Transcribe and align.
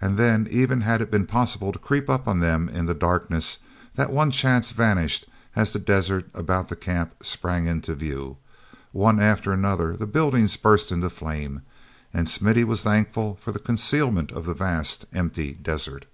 And 0.00 0.16
then, 0.16 0.48
even 0.50 0.80
had 0.80 1.02
it 1.02 1.10
been 1.10 1.26
possible 1.26 1.70
to 1.70 1.78
creep 1.78 2.08
up 2.08 2.26
on 2.26 2.40
them 2.40 2.66
in 2.70 2.86
the 2.86 2.94
darkness, 2.94 3.58
that 3.94 4.10
one 4.10 4.30
chance 4.30 4.70
vanished 4.70 5.26
as 5.54 5.74
the 5.74 5.78
desert 5.78 6.30
about 6.32 6.70
the 6.70 6.76
camp 6.76 7.16
sprang 7.22 7.66
into 7.66 7.94
view. 7.94 8.38
One 8.92 9.20
after 9.20 9.52
another 9.52 9.98
the 9.98 10.06
buildings 10.06 10.56
burst 10.56 10.90
into 10.90 11.10
flame, 11.10 11.60
and 12.14 12.26
Smithy 12.26 12.64
was 12.64 12.84
thankful 12.84 13.34
for 13.36 13.52
the 13.52 13.58
concealment 13.58 14.32
of 14.32 14.46
the 14.46 14.54
vast, 14.54 15.04
empty 15.12 15.52
desert. 15.52 16.06